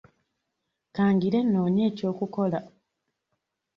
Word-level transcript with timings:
Ka 0.95 1.05
ngire 1.13 1.39
nnoonye 1.43 1.83
eky'okukola. 1.89 2.59